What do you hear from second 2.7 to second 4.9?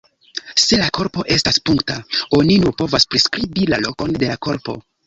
povas priskribi la lokon de la korpo.